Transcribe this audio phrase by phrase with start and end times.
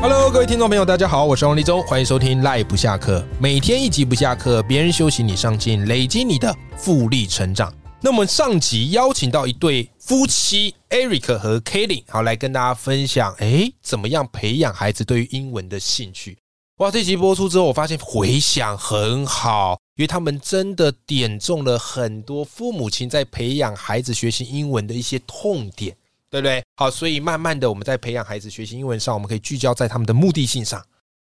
[0.00, 7.74] Hello，各位听众朋友，大家好，我是王立忠，欢迎收听赖不下课，每天一集不下课，别人休息你上进，累积你的复利成长。
[8.00, 16.38] 那我们上集邀请到一对夫妻 Eric 和 Kelly，好来跟大家分享，哎，怎么样培养孩子对于英文的兴趣？
[16.76, 25.96] 哇，这集播出之后，我发现回响很好，因为他们真的点中了很多父母亲在培养孩子学习英文的一些痛点。
[26.30, 26.62] 对不对？
[26.76, 30.84] 好，所以慢慢的，我们在培养孩子学习英文上，我们可以聚焦在他们的目的性上，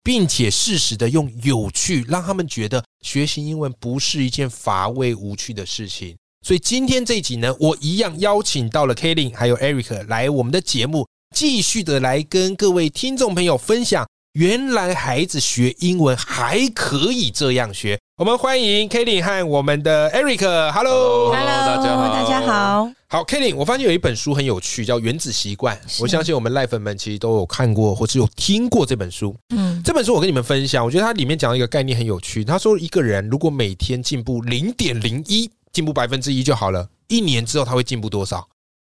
[0.02, 6.16] 并且适时的用有趣，让他们觉得学习英文不是一件乏味无趣的事情。
[6.46, 17.98] 所以今天这一集呢，我一样邀请到了 k a l i n 还有 Eric 来我们的节目，继续的来跟各位听众朋友分享，原来孩子学英文还可以这样学。
[18.18, 22.92] 我们欢迎 Kelly 和我们的 Eric，Hello，Hello，大家好，大家好。
[23.08, 25.74] 好 k e l l y 我发现有一本书很有趣，叫《原子习惯》。
[26.02, 29.34] 我相信我们赖粉们其实都有看过，或是有听过这本书。
[29.56, 32.44] 嗯，这本书我跟你们分享，我觉得它里面讲一个概念很有趣。
[32.44, 38.46] 他说，一个人如果每天进步零点零一，进步百分之一就好了，一年之后他会进步多少？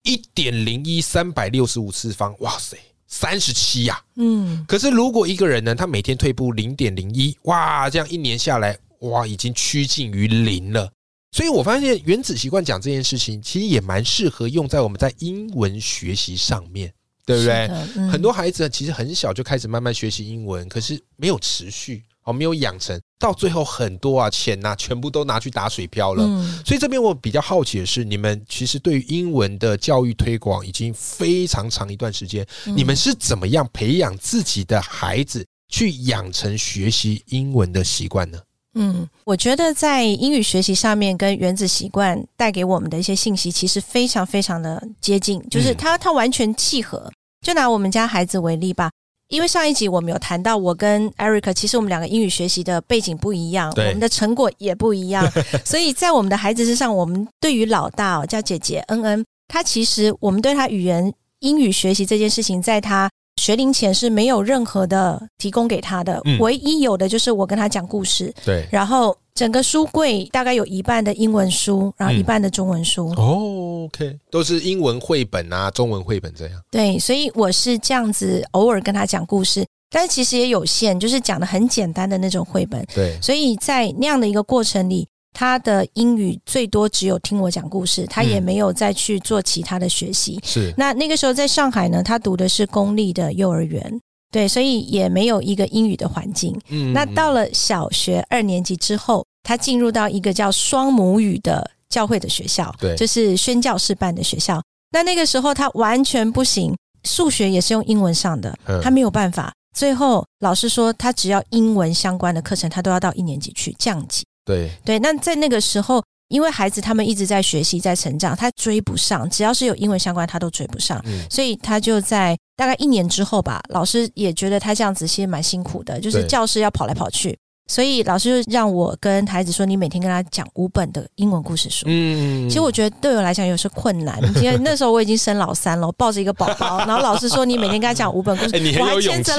[0.04, 4.02] 一点零一三百六十五次方，哇塞，三十七呀！
[4.16, 10.90] 嗯，可是如果一个人呢，他每天退步零点零一，哇，这样一年下来，哇，已经趋近于零了。
[11.32, 16.92] 所以我发现原子习惯讲这件事情，其实也蛮适合用在我们在英文学习上面，
[17.26, 17.68] 对不对？
[18.10, 26.24] 很多孩子其实很小就开始慢慢学习英文，可是没有持续哦，没有养成，到最后很多啊钱呐，全部都拿去打水漂了。
[26.64, 38.38] 所以这边我比较好奇的是，你们其实对于英文的教育推广已经非常长一段时间，你们是怎么样培养自己的孩子去养成学习英文的习惯呢？
[38.75, 47.10] 嗯，我觉得在英语学习上面，跟原子习惯带给我们的一些信息，其实非常非常的接近，就是它它完全契合。
[47.41, 48.91] 就拿我们家孩子为例吧，
[49.28, 55.28] 因为上一集我们有谈到，我跟 Eric 其实我们两个英语学习的背景不一样，我们的成果也不一样，
[55.64, 63.10] 所以在我们的孩子身上，我们对于老大叫姐姐恩恩，她其实我们对她语言英语学习这件事情，在她。
[63.38, 68.32] 学龄前是没有任何的提供给她的，唯一有的就是我跟她讲故事。
[68.43, 73.10] 对，然后整个书柜大概有一半的英文书，然后一半的中文书。
[73.10, 76.60] 哦，OK，都是英文绘本啊，中文绘本这样。
[76.70, 82.86] 对，所以我是这样子偶尔跟他讲故事，但是其实也有限，就是讲的很简单的那种绘本。
[82.94, 85.06] 对，所以在那样的一个过程里。
[85.38, 90.41] 他的英语最多只有听我讲故事，他也没有再去做其他的学习。
[90.42, 94.00] 是那那个时候在上海呢，他读的是公立的幼儿园，
[94.32, 96.58] 对，所以也没有一个英语的环境。
[96.70, 104.62] 嗯，那到了小学二年级之后，他进入到一个叫双母语的教会的学校，对，就是宣教士办的学校。
[104.92, 109.50] 那那个时候他完全不行，数学也是用英文上的，他没有办法。
[109.74, 114.26] 最后老师说，他只要英文相关的课程，他都要到一年级去降级。
[114.44, 127.34] 对对，那在那个时候，因为孩子他们一直在学习，在成长，他追不上，只要是有英文相关，他都追不上，所以他就在大概一年之后吧，老师也觉得他这样子其实蛮辛苦的，就是教师要跑来跑去。
[127.69, 138.50] 所以老师就让我跟孩子说：“你每天跟他讲五本的英文故事书。”嗯，其实我觉得对我来讲有时困难， 因为那时候我已经生老三了，我抱着一个宝宝，然后老师说：“你每天跟他讲五本故事。
[138.60, 139.32] ”你很有勇气，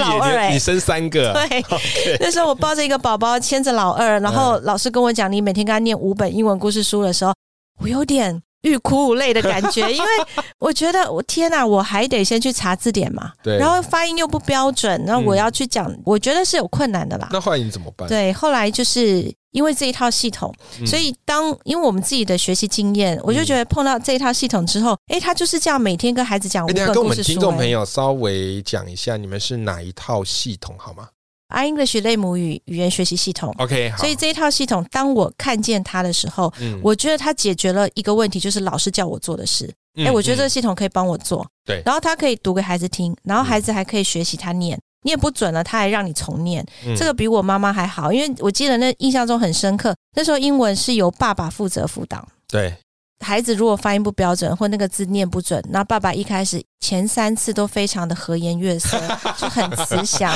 [0.52, 1.32] 你生三个。
[1.34, 1.64] 对，
[2.20, 7.34] 那时候我抱着一个宝宝，牵着老二，然后老师跟我讲：“你每天跟他念五本英文故事书的时候，
[7.82, 10.10] 我有点。”欲哭无泪的感觉， 因为
[10.60, 17.30] 我觉得我天哪，我还得先去查字典嘛，对，然后发音又不标准，那我要去讲，我觉得是有困难的啦。
[17.32, 18.08] 那后来你怎么办？
[18.08, 20.54] 对，后来就是因为这一套系统，
[20.86, 31.08] 所以当因为我们自己的学习经验，我就觉得碰到这一套系统之后，哎，他就是这样每天跟孩子讲五个故事跟我们听众朋友稍微讲一下，你们是哪一套系统好吗
[31.50, 39.74] ？iEnglish 类母语语言学习系统，OK，所以这一套系统，当我看见它的时候，嗯，我觉得它解决了一个问题，就是老师叫我做的事。
[39.96, 41.82] 哎，我觉得这个系统可以帮我做，对。
[41.86, 46.64] 然后它可以读给孩子听，然后孩子还可以学习他念，念不准了，他还让你重念。
[46.96, 52.76] 这个比我妈妈还好，因为我记得那印象中很深刻，那时候英文是由爸爸负责辅导，对。
[53.25, 58.98] 孩子如果发音不标准或那个字念不准，那爸爸一开始前三次都非常的和颜悦色，
[59.38, 60.31] 就很慈祥。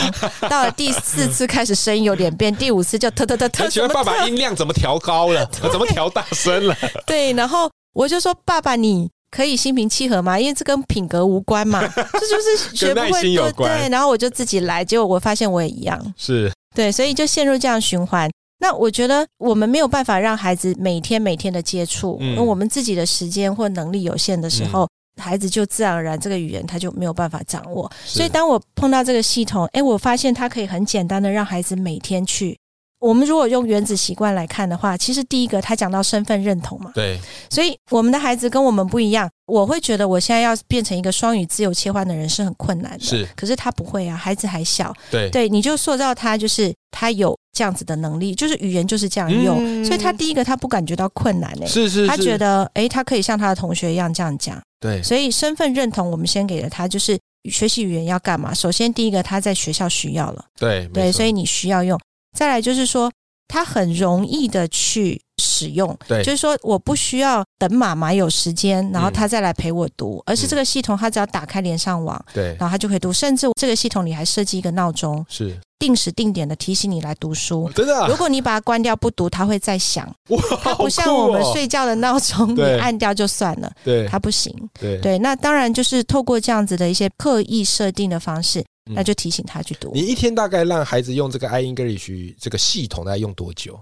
[0.49, 3.69] 到了第四次开始声音有点变，第五次就特特特特。
[3.69, 5.45] 请问爸爸音量怎么调高了？
[5.71, 6.75] 怎么调大声了？
[7.05, 10.39] 对，然后我就说爸爸，你可以心平气和吗？
[10.39, 13.89] 因为这跟品格无关嘛，这就是学不会对。
[13.89, 18.29] 然后我就自己来，结果我发现我也一样，是对，所以就陷入这样循环。
[18.61, 24.87] 那我觉得我们没有办法让孩子每天每天的接触，因为我们自己的时间或能力有限的时候，
[25.19, 27.91] 孩子就自然而然这个语言他就没有办法掌握。
[28.05, 32.55] 所以当我碰到这个系统，哎，我发现它可以很简单的让孩子每天去。
[33.01, 37.19] 我们如果用原子习惯来看的话，其实第一个他讲到身份认同嘛，对，
[37.49, 39.27] 所以我们的孩子跟我们不一样。
[39.47, 57.19] 我会觉得我现在要变成一个双语自由切换的人是很困难的，是，可是他不会啊，孩子还小，对，对，你就塑造他，就是他有这样子的能力，就是语言就是这样用，所以他第一个他不感觉到困难嘞，是是是，他觉得哎，他可以像他的同学一样这样讲，对，所以身份认同我们先给了他，就是
[57.49, 58.53] 学习语言要干嘛？
[58.53, 61.99] 首先第一个他在学校需要了，对对，所以你需要用，
[62.37, 63.11] 再来就是说。
[63.53, 78.07] 它很容易的去使用，对，就是说我不需要等妈妈有时间，然后她再来陪我读，而是这个系统它只要打开连上网，对，然后他就可以读，甚至这个系统里还设计一个闹钟，是定时定点的提醒你来读书，真的。
[78.07, 85.19] 如果你把它关掉不读，它会再响，哇它不像我们睡觉的闹钟，你按掉就算了，对，它不行，对对。
[85.19, 88.63] 那当然就是透过这样子的一些刻意设定的方式。
[88.85, 89.91] 那就提醒他去读。
[89.93, 93.79] 你一天大概让孩子用这个 i English 这个系统，大概用多久？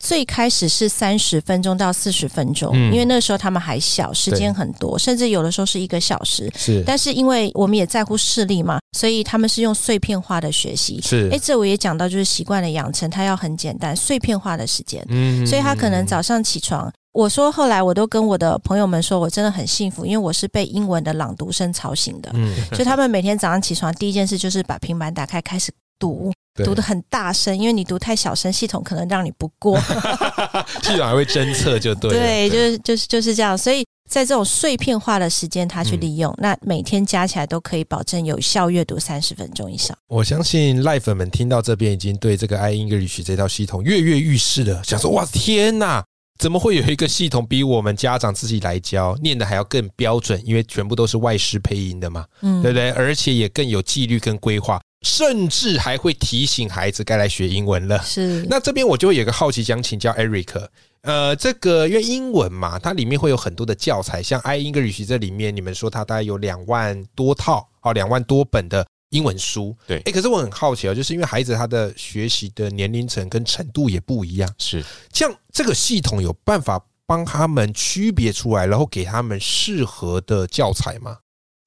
[0.00, 6.52] 最开始是三十分钟到四十分钟，因为那时候他们还小，时间很多，甚至有的时候是一个小时。
[6.56, 11.00] 是，但是因为我们也在乎视力嘛，所以他们是用碎片化的学习。
[11.00, 15.02] 是，哎，这我也讲到，就是习惯的养成，它要很简单，碎片化的时间。
[15.08, 16.92] 嗯，所以他可能早上起床。
[17.14, 22.28] 我说后来我都跟我的朋友们说，我真的很幸福，因为我是被英文的朗读声吵醒的。
[22.34, 26.32] 嗯，所以他们每天早上起床第一件事就是把平板打开，开始读，
[26.64, 29.78] 读的很大声，因为你读太小声，系统可能让你不过。
[30.82, 32.10] 系统还会侦测，就对。
[32.10, 33.56] 对，就是就是就是这样。
[33.56, 39.96] 所以在这种碎片化的时间，他去利用，那每天加起来都可以保证有效阅读三十分钟以上。
[40.08, 46.04] 我相信赖粉们听到这边，已经对这个 i English 这套系统跃跃欲试了，想说：哇，天哪！
[46.38, 50.40] 怎么会有一个系统比我们家长自己来教念的还要更标准？
[50.44, 52.90] 因为全部都是外师配音的嘛，嗯，对不对？
[52.90, 58.02] 而且也更有纪律跟规划，甚至还会提醒孩子该来学英文了。
[58.02, 58.44] 是。
[58.50, 60.66] 那这边我就会有个好奇，想请教 Eric，
[61.02, 68.84] 呃，这个因为英文嘛，它里面会有很多的教材，像 i English 这里面，你们说它大概有两万多套，哦，两万多本的。
[69.14, 69.74] 英文书。
[69.86, 74.84] 对，哎，可是我很好奇啊，就是因为孩子他的学习的年龄层跟程度也不一样，是。
[75.12, 81.18] 像这个系统有办法帮他们区别出来，然后给他们适合的教材吗？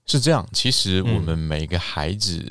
[0.06, 2.42] 是这样，其实我们每个孩子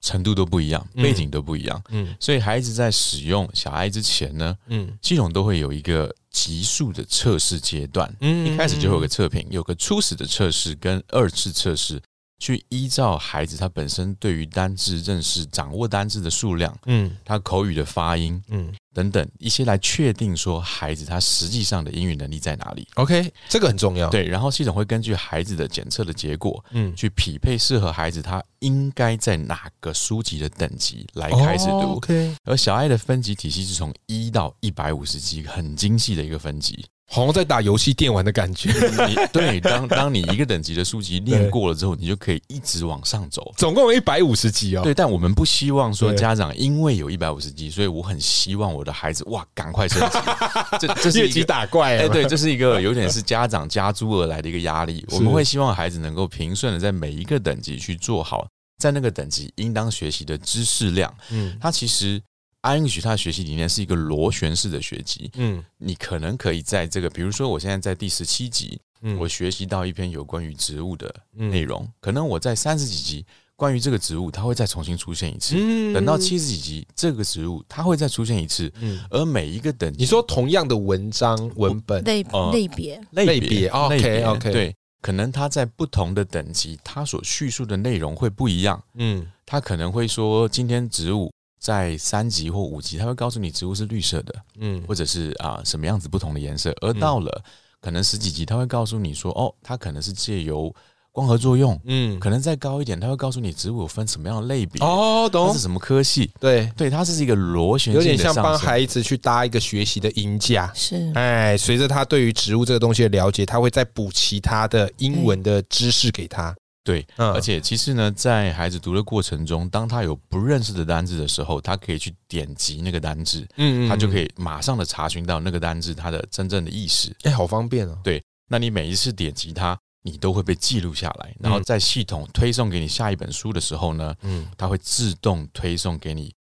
[0.00, 12.02] 程度都不一样，背景都不一样，嗯，所以孩子在使用小爱之前呢，嗯，系统都会有一个急速的测试阶段，嗯，一开始就会有个测评，有个初始的测试跟二次测试。
[12.42, 22.84] 去依照孩子他本身对于单字认识、掌握单字的数量，嗯，他口语的发音，嗯，等等一些来确定说孩子他实际上的英语能力在哪里。
[22.96, 24.10] OK，这个很重要。
[24.10, 31.94] 对，然后系统会根据孩子的检测的结果，嗯，去匹配适合孩子他应该在哪个书籍的等级来开始读。
[31.94, 36.84] OK，而小爱的分级体系是从一到一百五十级，很精细的一个分级。
[37.12, 38.70] 好像在打游戏电玩的感觉。
[39.06, 43.52] 你对，当当你一个等级的书籍练过了之后，你就可以一直往上走。
[43.58, 44.82] 总共有一百五十级哦。
[44.82, 50.18] 对，但我们不希望说家长因为有一百五十级，所以我很希望我的孩子哇赶快升级。
[50.80, 51.98] 这这是越级打怪。
[51.98, 55.04] 哎，对，这是一个有点是家长加诸而来的一个压力。
[55.10, 58.46] 我们会希望孩子能够平顺的在每一个等级去做好，
[58.78, 61.14] 在那个等级应当学习的知识量。
[61.28, 62.18] 嗯，他其实。
[62.62, 65.30] 安许他的学习理念是一个螺旋式的学习。
[65.34, 73.26] 嗯，你可能可以在这个，比如说我现在在第十七集，嗯，我学习到一篇有关于植物的内容，可能我在三十几集
[73.56, 75.56] 关于这个植物，它会再重新出现一次。
[75.58, 78.72] 嗯，等到七十几集，这个植物它会再出现一次。
[78.80, 88.80] 嗯，而每一个等级，你说同样的文章文本类类别类别，OK OK，对，可能它在不同的等级，它所叙述的内容会不一样。
[88.94, 91.32] 嗯，它可能会说今天植物。
[91.62, 96.74] 在三级或五级，他会告诉你植物是绿色的，嗯，或者是啊什么样子不同的颜色。
[96.80, 97.40] 而到了
[97.80, 100.74] 可能十几级，他会告诉你说，哦，它可能是借由
[101.12, 106.28] 光合作用，嗯，可能再高一点，他会告诉你植物有分什么样的类别哦，懂是什么科系？
[106.40, 116.52] 对对，它是一个螺旋，有点像帮孩子去搭一个学习的音架，是哎，随着他对于植物这个东西的了解，他会再补其他的英文的知识给他。
[116.84, 127.14] 对，而且其实呢，在孩子读的过程中，当他有不认识的单字的时候，他可以去点击那个单字，嗯，他就可以马上的查询到那个单字它的真正的意思。
[127.22, 127.98] 哎，好方便哦。
[128.02, 129.78] 对，那你每一次点击它。
[130.04, 136.34] 你都会被记录下来，然后在系统推送给你下一本书的时候呢，嗯，它会自动推送给你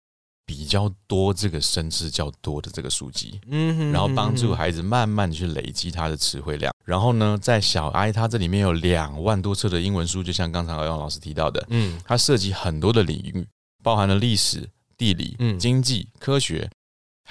[0.51, 6.75] 比较多这个生字较多的这个书籍，嗯，然后帮助孩子慢慢去累积他的词汇量。
[6.84, 13.48] 然后呢，在小 I 它这里面有两万多册的英文书，就像刚才杨老师提到的，嗯，它涉及很多的领域，
[13.81, 14.67] 包含了历史、
[14.98, 16.70] 地理、经济、科学。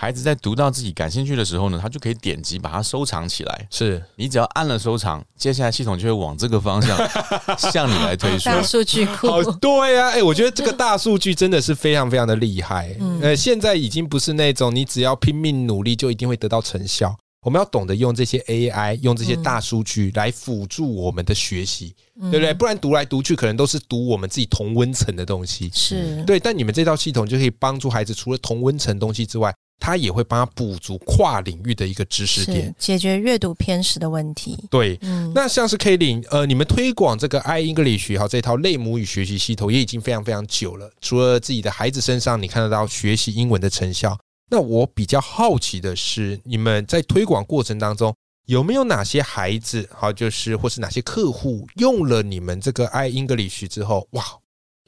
[0.01, 3.69] 孩子在读到自己感兴趣的时候呢，他就可以点击把它收藏起来。
[3.71, 6.97] 是你只要按了收藏，接下来系统就会往这个方向
[7.71, 9.29] 向你来推大数据库。
[9.61, 12.97] 对呀，哎，我觉得这个大数据真的是非常非常的厉害。
[13.21, 17.15] 呃，现在已经不是那种你只要拼命努力就一定会得到成效。
[17.43, 21.95] 我们要懂得用这些 AI，用这些大数据来辅助我们的学习，
[22.31, 22.55] 对不对？
[22.55, 25.71] 不然读来读去，可能都是读我们自己同温层的东西。
[25.75, 29.55] 是对，但你们这套系统就可以帮助孩子，除了同温层东西之外。
[29.81, 34.57] 他也会帮他补足跨领域的一个知识点，解决阅读偏食的问题。
[34.71, 34.97] 对，
[35.35, 40.93] 那像是 K 零，呃，你们推广这个 i English 哈这套类母语学习系统也已经非常非常久了。
[41.01, 44.17] 除了自己的孩子身上，你看得到学习英文的成效。
[44.51, 48.15] 那我比较好奇的是，你们在推广过程当中
[48.47, 54.25] 有没有哪些孩子，好，就是或是哪些客户用了你们这个 i English 之后，哇，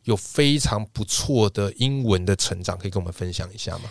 [0.05, 3.85] 有非常不错的英文的成长，可以跟我们分享一下吗？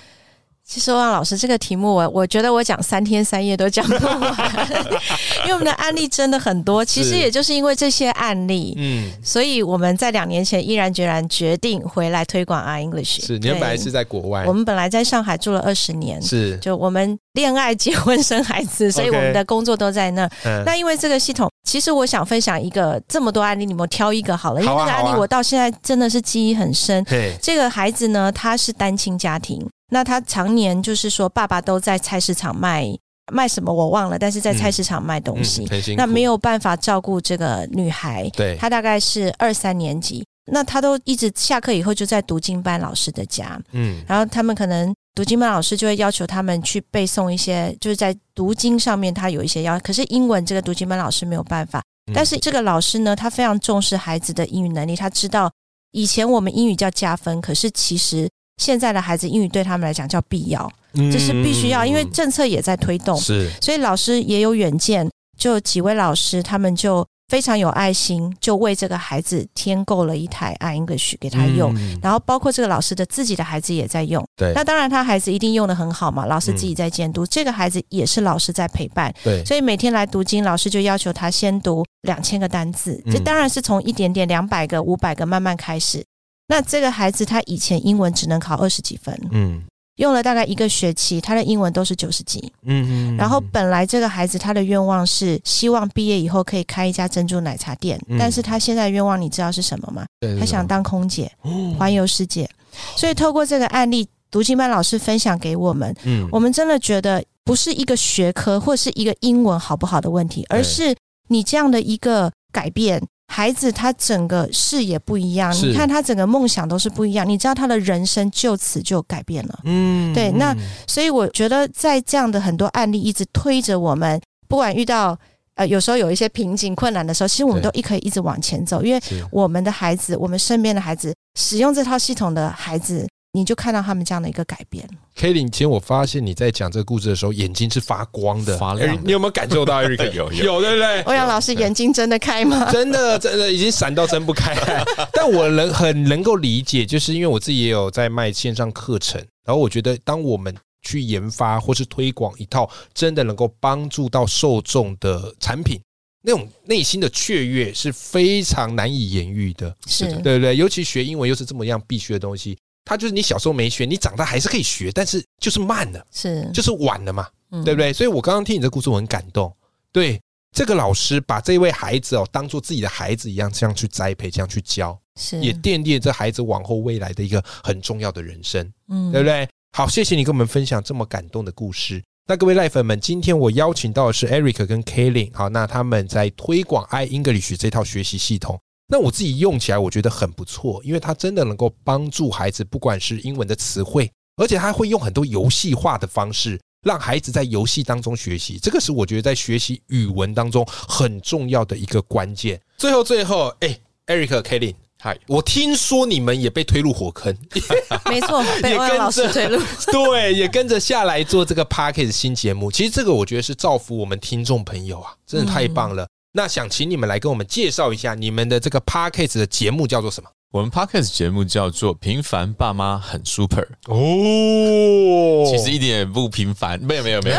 [0.63, 4.37] 其实，汪老师这个题目，我我觉得我讲三天三夜都讲不完，
[5.43, 6.85] 因为我们的案例真的很多。
[6.85, 13.25] 其实也就是因为这些案例，嗯，所以我们在两年前毅然决然决定回来推广 i English。
[13.25, 20.29] 是，你们本来是在国外，我们本来在上海住了二十年，是，就我们恋爱、结婚、生孩子，所以我们的工作都在那。
[20.65, 27.05] 那因为这个系统，其实我想分享一个这么多案例，你们挑一个好了，因为那个案例我到现在真的是记忆很深。
[27.41, 29.65] 这个孩子呢，他是单亲家庭。
[29.93, 32.87] 那他常年就是说，爸爸都在菜市场卖
[33.31, 38.29] 卖什么我忘了，但是在菜市场卖东西，那没有办法照顾这个女孩。
[38.29, 43.59] 对，他大概是二三年级，那他都一直下课以后就在读经班老师的家。
[43.71, 51.81] 嗯，然后他们可能读经班老师就会要求他们去背诵一些，就是在读经上面他有一些要，可是英文这个读经班老师没有办法。
[52.13, 55.51] 但是这个老师呢，他非常重视孩子的英语能力，他知道
[55.91, 58.29] 以前我们英语叫加分，可是其实。
[58.57, 86.03] 现在的孩子英语对他们来讲叫必要，这是必须要，因为政策也在推动，是，所以老师也有远见，就几位老师他们就非常有爱心，就为这个孩子添购了一台 i English 给他用，然后包括这个老师的自己的孩子也在用，对，那当然他孩子一定用的很好嘛，老师自己在监督，这个孩子也是老师在陪伴，对，所以每天来读经，老师就要求他先读两千个单字，这当然是从一点点两百个、五百个慢慢开始。
[86.49, 89.63] 那这个孩子他以前英文只能考二十几分，嗯，
[90.01, 93.17] 用了大概一个学期，他的英文都是九十几，嗯嗯。
[93.17, 100.03] 然后本来这个孩子他的愿望是希望毕业以后可以开一家珍珠奶茶店，但是他现在愿望你知道是什么吗？
[100.39, 101.31] 他想当空姐，
[101.77, 102.49] 环游世界。
[102.95, 110.95] 所以透过这个案例，读经班老师分享给我们，嗯，我们真的觉得不是一个学科或是一个英文好不好的问题，而是
[111.27, 112.99] 你这样的一个改变。
[113.33, 119.59] 孩子他整个视野不一样，你看他整个梦想都是不一样，你知道他的人生就此就改变了。
[119.63, 120.53] 嗯，对，那
[120.85, 124.19] 所以我觉得在这样的很多案例一直推着我们，
[124.49, 125.17] 不管遇到
[125.55, 133.07] 呃有时候有一些瓶颈困难的时候，其实我们都一可以一直往前走，因为我们的孩子，我们身边的孩子使用这套系统的孩子。
[133.33, 134.85] 你就看到他们这样的一个改变。
[135.15, 138.97] Kelly，，其实我发现你在讲这个故事的时候，眼睛是发光的，发亮。
[139.05, 141.01] 你有没有感受到？？Eric 有有，对不对？
[141.03, 142.69] 欧阳老师眼睛睁得开吗？
[142.73, 144.53] 真的，真的已经闪到睁不开。
[145.13, 155.79] 但我能很能够理解，就是因为我自己也有在卖线上课程，然后我觉得，当我们去研发或是推广一套真的能够帮助到受众的产品，
[156.21, 159.73] 那种内心的雀跃是非常难以言喻的。
[159.87, 160.57] 是的，对不对？
[160.57, 162.57] 尤其学英文又是这么样必须的东西。
[162.91, 167.25] 他就是你小时候没学，你长大还是可以学，但是就是慢了，是就是晚了嘛，
[167.63, 167.93] 对不对？
[167.93, 169.49] 所以我刚刚听你这故事，我很感动。
[169.93, 170.19] 对
[170.51, 179.47] 这个老师把这位孩子哦当做自己的孩子一样，这样去栽培，这样去教，是也奠定这孩子往后未来的一个很重要的人生，嗯，对不对？
[179.71, 182.03] 好，谢谢你跟我们分享这么感动的故事。
[182.27, 188.59] 那各位赖粉们，今天我邀请到的是 Eric 跟 Kaylin，好，那他们在推广 i English 这套学习系统。
[188.91, 198.59] 那我自己用起来，我觉得很不错，因为它真的能够帮助孩子，不管是英文的词汇，而且它会用很多游戏化的方式，让孩子在游戏当中学习。
[198.61, 202.59] 这个是我觉得在学习语文当中很重要的一个关键。
[202.77, 204.75] 最后，最后，哎，Eric、Kelly。
[205.03, 207.35] 嗨，我听说你们也被推入火坑，
[208.05, 209.59] 没错，被老师推入，
[209.91, 212.71] 对，也跟着下来做这个 p a r k e t 新节目。
[212.71, 216.07] 其实这个我觉得是造福我们听众朋友啊，真的太棒了。
[216.33, 220.29] 那想请你们来跟我们介绍一下你们的这个 podcast 的节目叫做什么？
[220.51, 227.37] 我们 podcast 节目叫做《平凡爸妈很 super》哦，其实一点也不平凡，没有没有没有。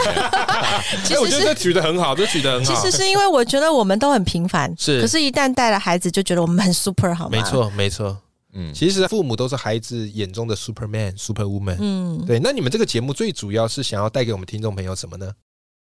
[1.04, 2.74] 其实我觉得这取得很好，这取得很好。
[2.74, 5.00] 其实是因为我觉得我们都很平凡，是。
[5.00, 7.30] 可是，一旦带了孩子，就觉得我们很 super，好吗？
[7.32, 8.16] 没错，没错。
[8.54, 11.76] 嗯，其实父母都是孩子眼中的 superman、superwoman。
[11.80, 12.38] 嗯，对。
[12.40, 15.30] 那你们这个节目最主要是想要带给我们听众朋友什么呢？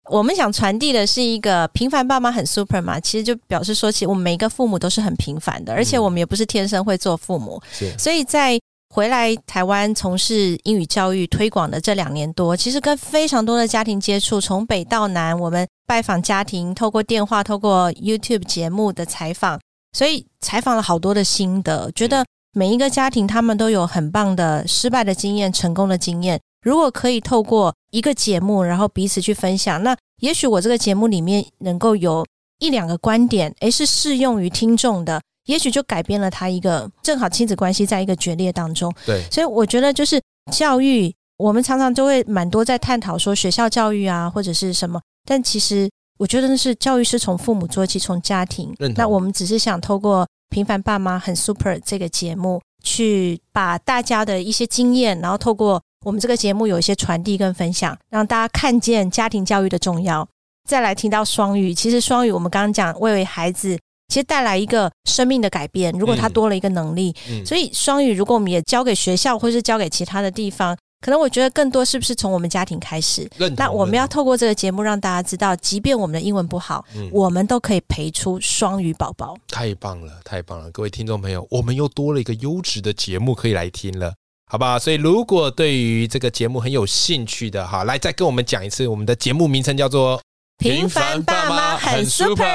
[0.10, 7.62] 我们想传递的是一个平凡爸妈很 super 嘛，其实就表示说，其实我们每一个父母都是很平凡的，而且我们也不是天生会做父母。
[7.72, 8.60] 是，所以在
[8.94, 19.60] 回来台湾从事英语教育推广的这两年多，其实跟非常多的家庭接触，从北到南，我们拜访家庭，透过电话，透过 YouTube 节目的采访，
[19.92, 26.40] 所以采访了好多的心得，觉得每一个家庭他们都有很棒的失败的经验，成功的经验。
[26.68, 32.26] 如果可以透过一个节目，然后彼此去分享，那也许我这个节目里面能够有
[32.60, 38.94] 一两个观点，诶，是适用于听众的，也许就改变了他一个正好亲子关系在一个决裂当中。
[39.06, 40.22] 对，所以我觉得就是
[40.52, 48.76] 教育，我们常常都会蛮多在探讨说学校教育啊，或者是什么，但其实我觉得那是教育是从父母做起，从家庭。
[48.98, 55.82] 那我们只是想透过平凡爸妈很 super 这个节目，去把大家的一些经验，然后透过。
[56.06, 60.28] 我们这个节目有一些传递跟分享，让大家看见家庭教育的重要。
[60.68, 63.78] 再来听到双语，其实双语我们刚刚讲，为孩子
[64.10, 65.94] 其实带来一个生命的改变。
[65.98, 73.30] 如果他多了一个能力，所以双语如果我们也交给学校，或是交给其他的地方，可能我觉得更多是不是从我们家庭开始？
[73.56, 79.38] 那我们要透过这个节目让大家知道，即便我们的英文不好，我们都可以培出双语宝宝。
[79.48, 80.70] 太棒了，太棒了！
[80.72, 84.14] 各位听众朋友，我们又多了一个优质的节目可以来听了。
[84.50, 90.18] 好吧，所以如果对于这个节目很有兴趣的，哈，来再跟我们讲一次，我们的节目名称叫做
[90.58, 92.46] 《平凡爸妈很 super》，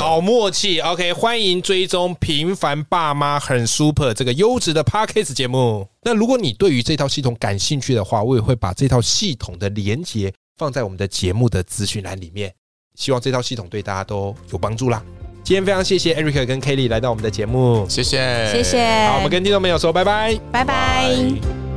[0.00, 0.80] 好默契。
[0.80, 5.86] OK，欢迎追踪《平凡爸妈很 super》这个优质的 Podcast 节目。
[6.00, 12.50] 那如果你对于这套系统感兴趣的话，我也会把这套系统的连接放在我们的节目的资讯栏里面。
[12.94, 15.04] 希望这套系统对大家都有帮助啦。
[15.44, 19.06] 今天非常谢谢 Eric 跟 Kelly 来到我们的节目，谢谢，谢谢。
[19.08, 21.71] 好，我们跟听众朋友说拜拜，拜拜。